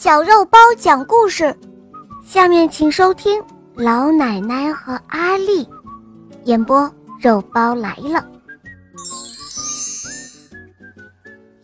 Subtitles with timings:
[0.00, 1.52] 小肉包讲故事，
[2.24, 3.42] 下面请收听
[3.74, 5.68] 老奶奶和阿丽
[6.44, 6.88] 演播。
[7.20, 8.24] 肉包来了。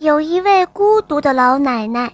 [0.00, 2.12] 有一位孤独的老奶奶，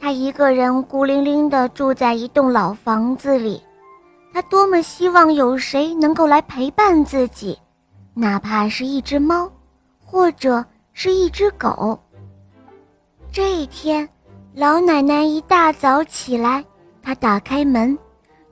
[0.00, 3.62] 她一个人孤零零地住在一栋老房子里。
[4.32, 7.58] 她多么希望有谁能够来陪伴自己，
[8.14, 9.52] 哪怕是一只猫，
[10.02, 10.64] 或者
[10.94, 12.00] 是一只狗。
[13.30, 14.08] 这一天，
[14.54, 16.64] 老奶奶一大早起来，
[17.02, 17.96] 她打开门，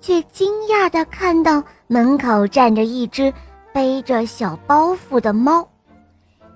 [0.01, 3.33] 却惊讶地看到门口站着一只
[3.73, 5.69] 背着小包袱的猫。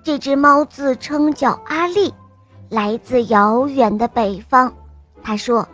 [0.01, 2.13] 这只猫自称叫阿丽，
[2.69, 4.73] 来自遥远的北方。
[5.21, 5.67] 他说：“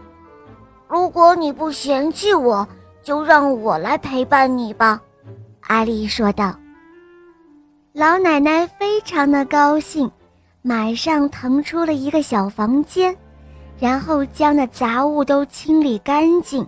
[0.89, 2.67] 如果你不嫌弃我，
[3.03, 4.99] 就让我来陪伴你吧。”
[5.67, 6.55] 阿丽说道。
[7.93, 10.09] 老奶奶非常的高兴，
[10.63, 13.15] 马上腾出了一个小房间，
[13.79, 16.67] 然后将那杂物都清理干净，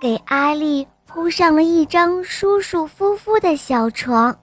[0.00, 4.36] 给阿丽铺上了一张舒舒服服的小床。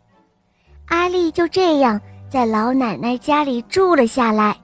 [0.87, 1.99] 阿丽就这样。
[2.27, 4.57] 在老奶奶家里住了下来，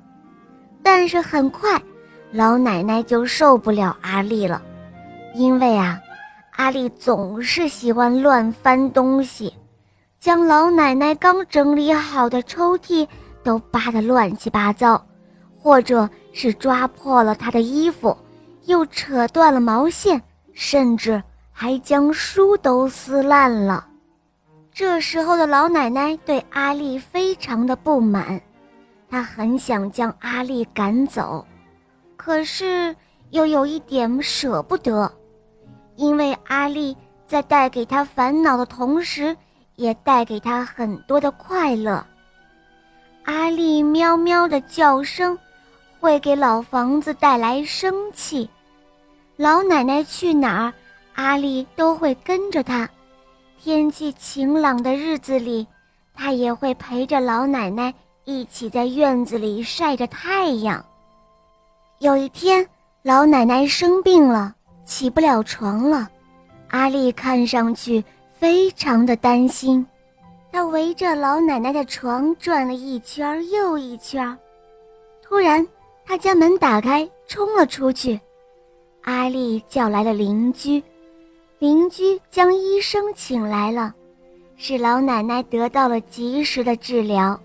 [0.83, 1.81] 但是很快，
[2.31, 4.61] 老奶奶就受不了阿丽了，
[5.35, 5.97] 因为啊，
[6.57, 9.53] 阿丽总是喜欢乱翻东西，
[10.19, 13.07] 将老奶奶刚整理好的抽屉
[13.41, 15.01] 都扒得乱七八糟，
[15.57, 18.17] 或者是抓破了他的衣服，
[18.65, 20.21] 又扯断了毛线，
[20.53, 23.87] 甚至还将书都撕烂了。
[24.73, 28.41] 这时候的老奶奶对阿丽非常的不满，
[29.09, 31.45] 她很想将阿丽赶走，
[32.15, 32.95] 可是
[33.31, 35.11] 又有一点舍不得，
[35.97, 36.95] 因为阿丽
[37.27, 39.35] 在带给她烦恼的同时，
[39.75, 42.05] 也带给她很多的快乐。
[43.23, 45.37] 阿丽喵喵的叫声
[46.01, 48.49] 会给老房子带来生气，
[49.37, 50.73] 老奶奶去哪儿，
[51.13, 52.89] 阿丽都会跟着她。
[53.61, 55.67] 天气晴朗的日子里，
[56.15, 60.83] 他也会陪着老奶奶一起在院子里晒着太阳。
[61.99, 62.67] 有一天，
[63.03, 66.09] 老奶奶生病了，起不了床了，
[66.69, 68.03] 阿丽看上去
[68.33, 69.85] 非常的担心。
[70.51, 74.35] 她围着老奶奶的床转了一圈又一圈，
[75.21, 75.65] 突然，
[76.11, 78.19] 他将门打开，冲了出去。
[79.03, 80.83] 阿丽叫来了邻居。
[81.57, 83.95] 邻居将医生请来了，
[84.57, 87.39] 使老奶奶得到了及时的治疗。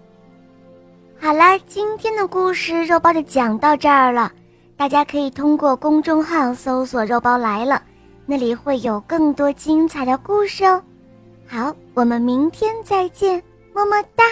[1.21, 4.33] 好了，今天的故事肉包就讲到这儿了，
[4.77, 7.81] 大家可以通过公众号搜索“肉包来了”，
[8.27, 10.83] 那里会有更多精彩的故事哦。
[11.47, 13.41] 好，我们明天再见，
[13.73, 14.25] 么么哒。